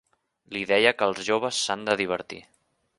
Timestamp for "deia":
0.71-0.95